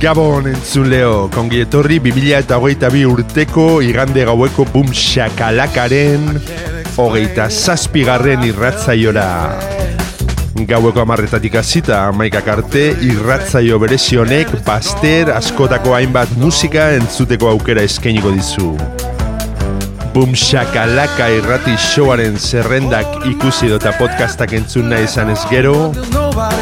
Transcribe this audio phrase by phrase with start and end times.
[0.00, 6.38] Gabon entzuleo, kongi etorri 2000 eta hogeita bi urteko igande gaueko bum shakalakaren
[6.96, 9.26] hogeita zazpigarren irratzaiora.
[10.70, 18.70] Gaueko amarretatik azita, amaikak arte, irratzaio berezionek baster askotako hainbat musika entzuteko aukera eskainiko dizu.
[20.14, 25.92] Bum shakalaka irrati showaren zerrendak ikusi dota podcastak entzun nahi izan ez gero,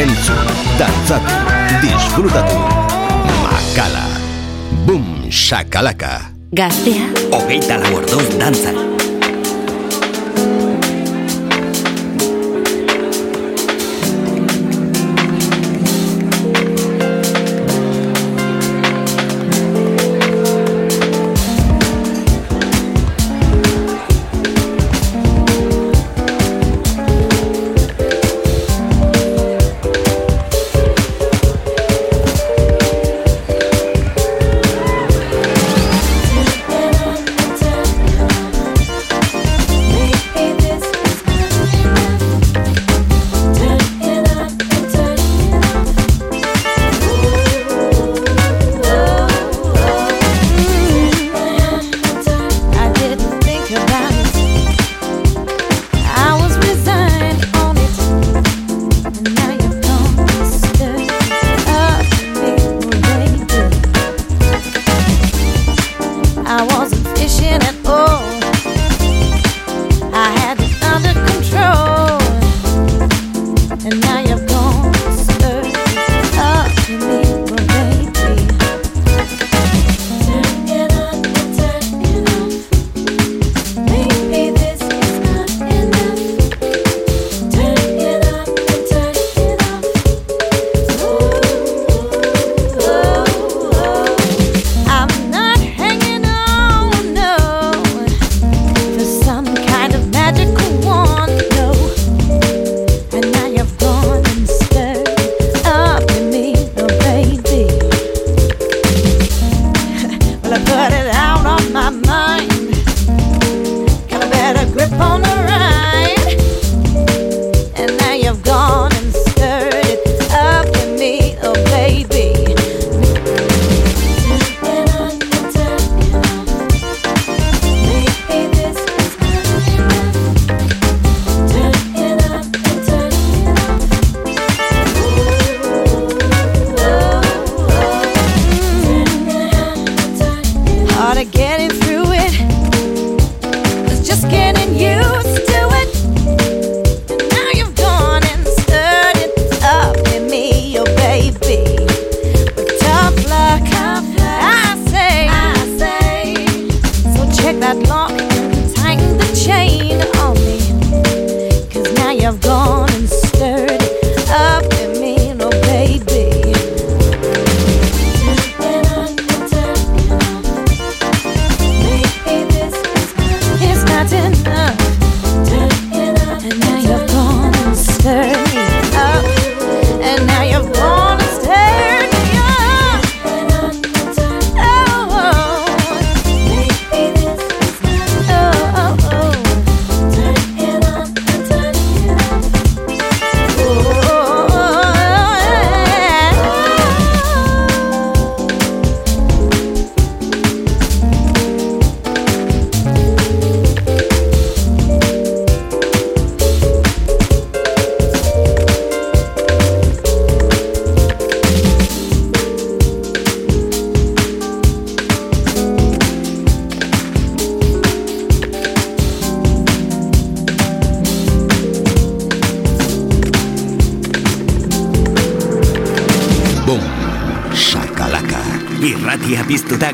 [0.00, 0.46] Entzun,
[0.78, 1.34] dantzatu,
[1.82, 2.56] disfrutatu.
[3.42, 4.06] Makala.
[4.86, 6.30] Boom, shakalaka.
[6.54, 7.10] Gaztea.
[7.34, 8.99] Hogeita lau orduz dantzan.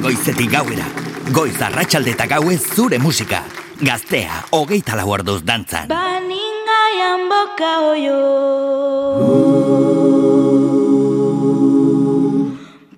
[0.01, 0.87] Goizetik gauera.
[1.33, 3.43] Goiz arratsalde eta gauez zure musika.
[3.81, 5.89] Gaztea, hogeita lau orduz dantzan.
[5.89, 6.83] Baninga
[7.29, 8.21] boka oio.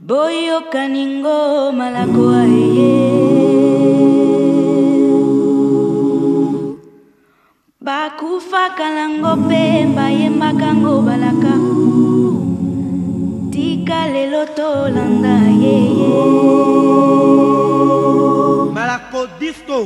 [0.00, 2.44] Boio kaningo malakoa.
[7.80, 11.17] Bakufa kalango pe baien bakango balaka.
[13.88, 16.08] tika lelo tolanda yeye
[18.74, 19.78] malako disto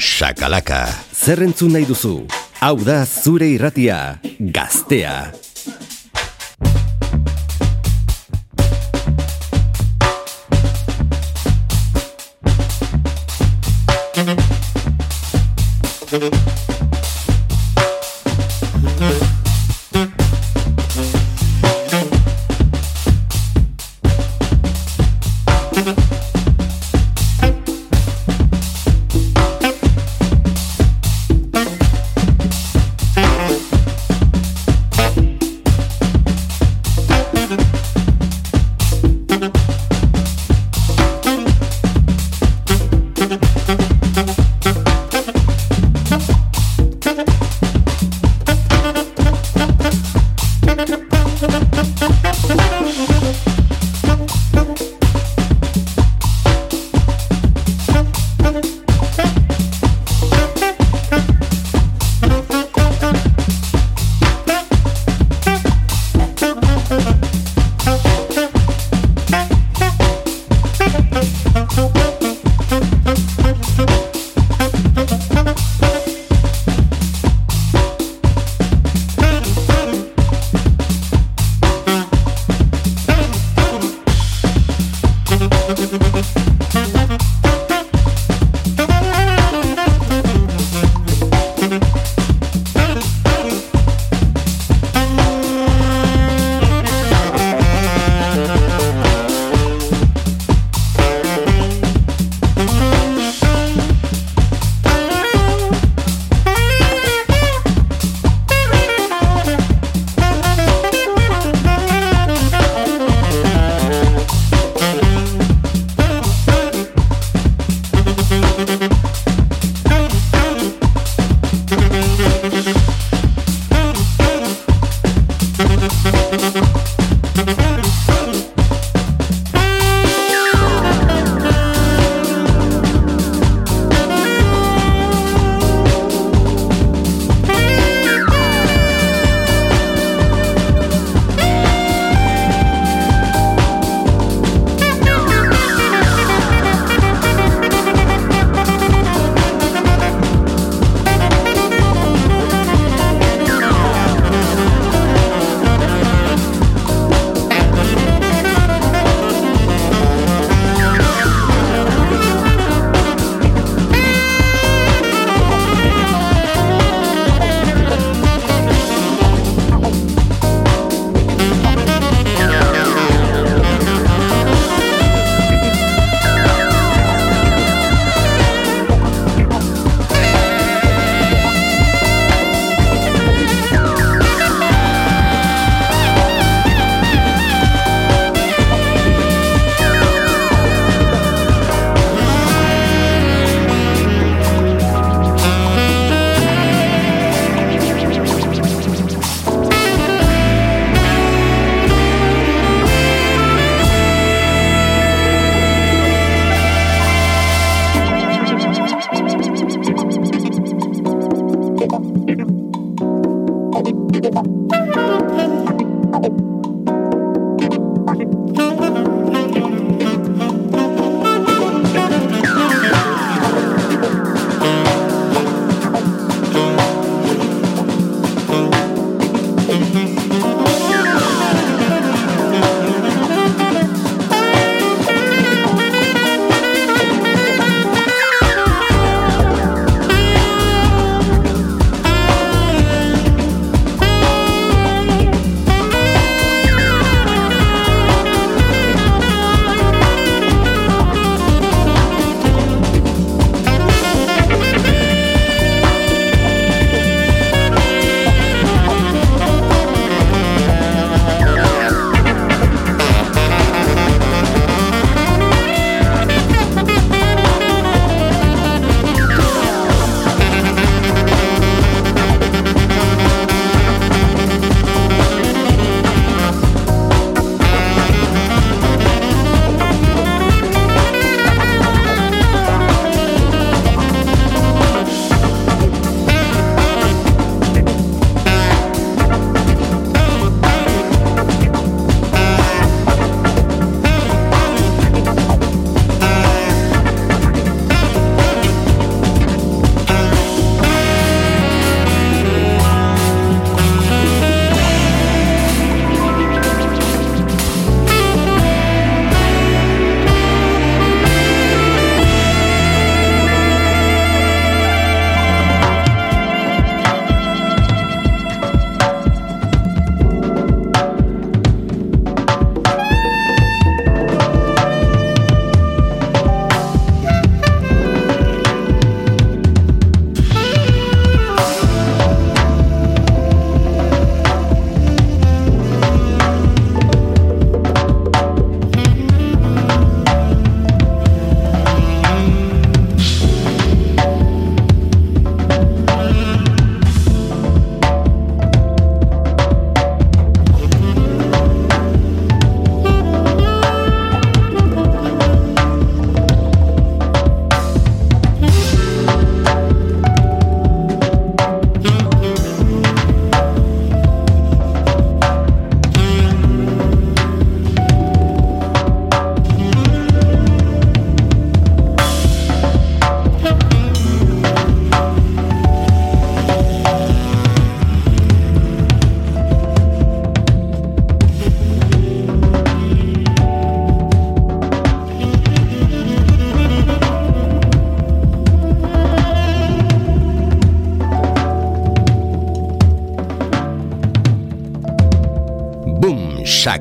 [0.00, 0.86] sakalaka.
[1.12, 2.26] Zer entzun nahi duzu?
[2.60, 5.32] Hau da zure irratia, gaztea.
[16.08, 16.47] Thank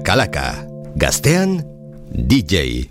[0.07, 0.63] Shakalaka.
[0.95, 1.67] Gaztean,
[2.15, 2.87] DJ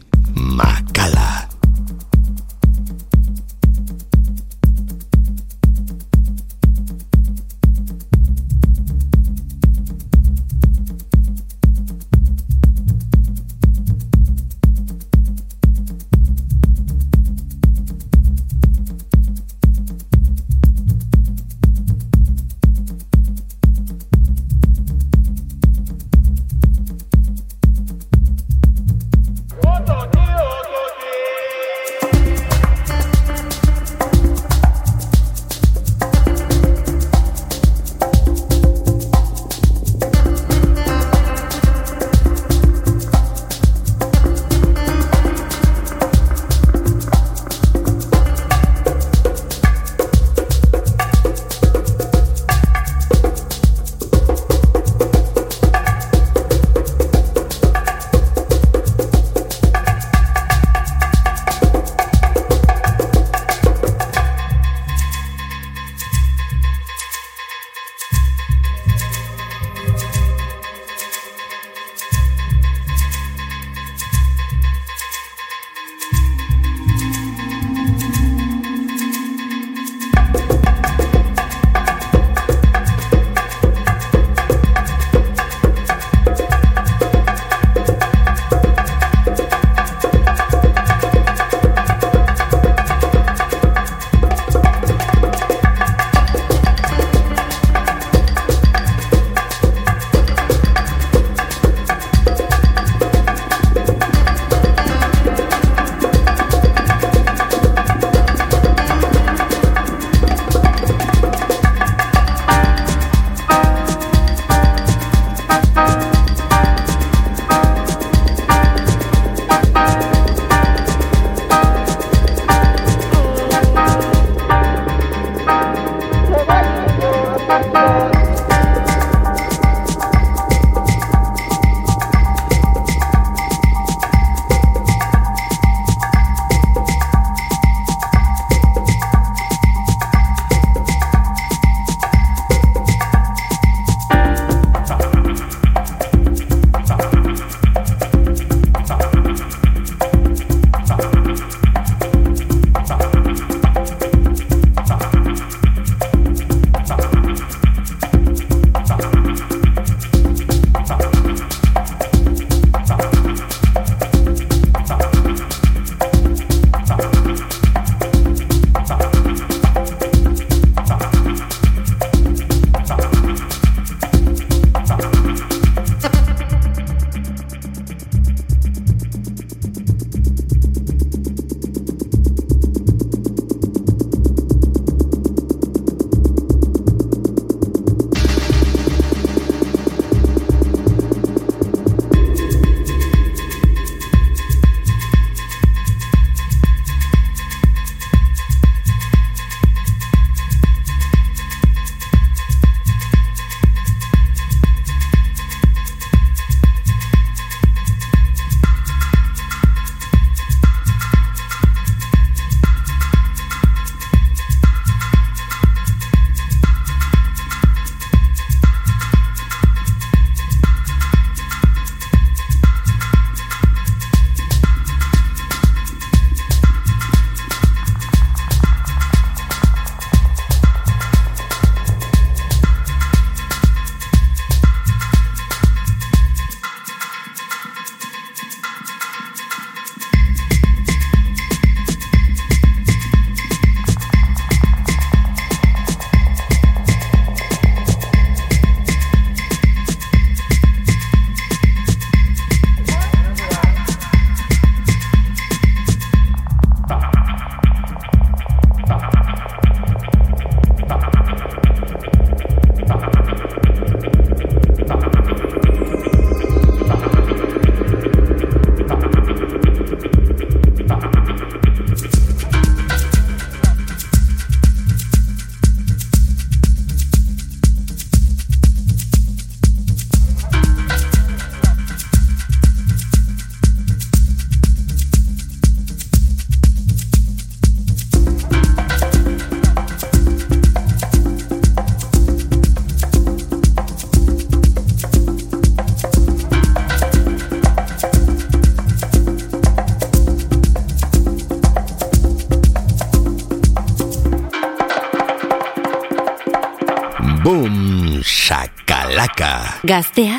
[309.87, 310.36] Gaztea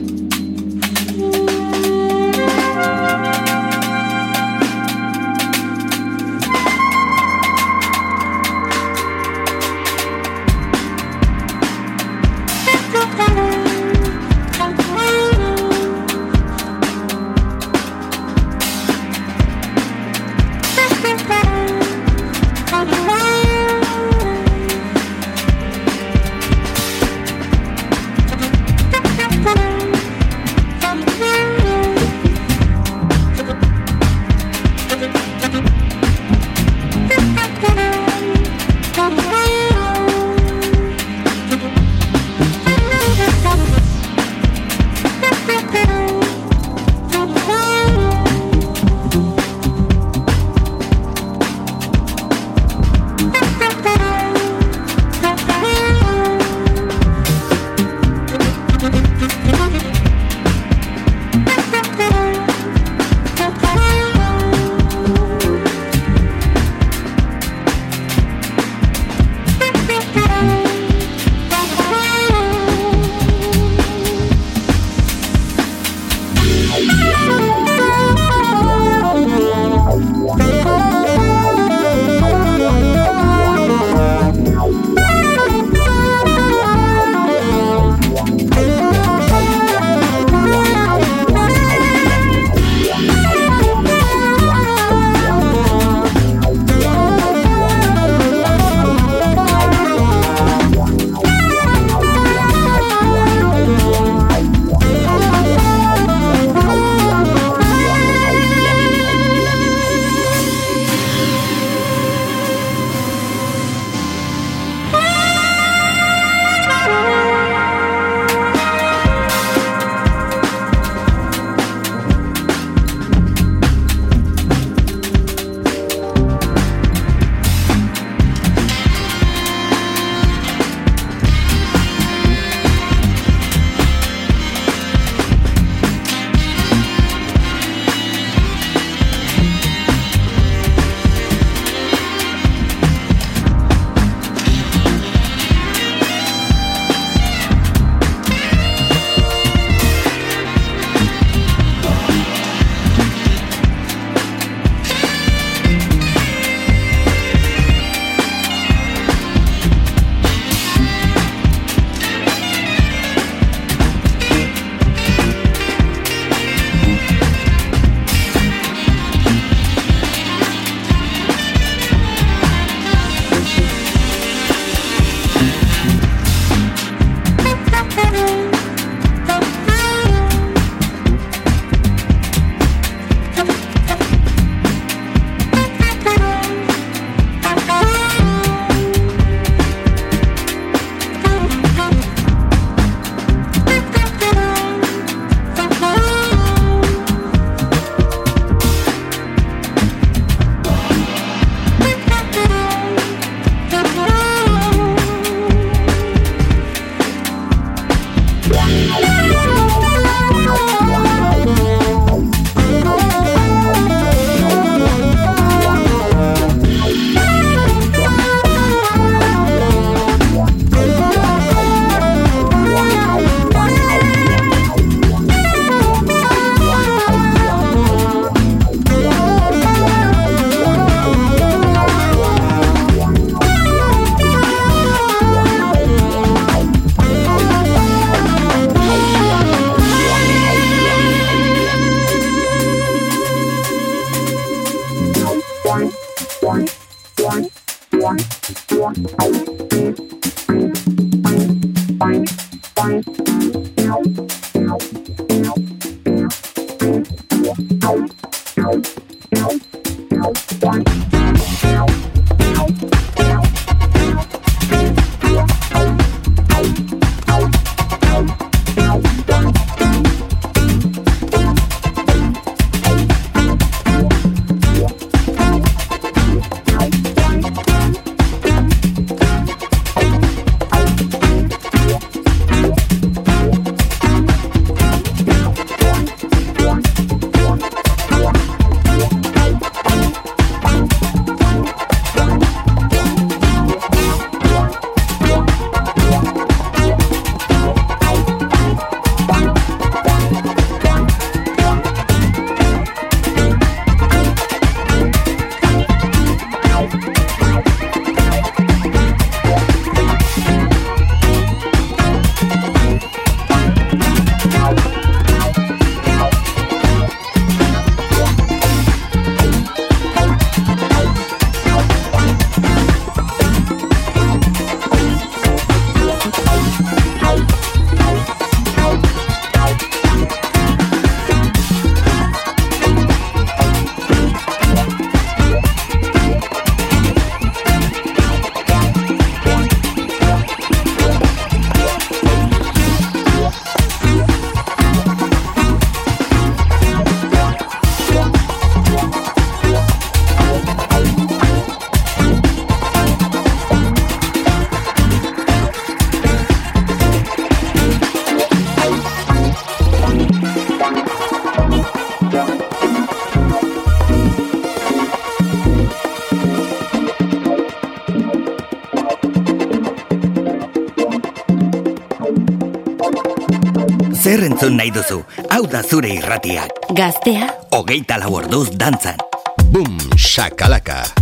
[374.58, 375.22] entzun nahi duzu.
[375.54, 376.66] Hau da zure irratia.
[376.90, 377.46] Gaztea.
[377.78, 379.22] Ogeita lau orduz dantzan.
[379.70, 380.18] Bum, shakalaka.
[380.18, 381.17] Bum, shakalaka.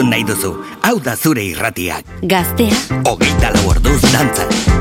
[0.00, 0.52] Entzun nahi duzu.
[0.82, 2.04] Hau da zure irratiak.
[2.22, 4.79] Gaztea, Hogeita lau orduz dantzan.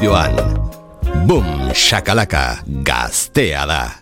[0.00, 0.34] Estudioan.
[1.26, 3.99] Boom, shakalaka, gaztea da.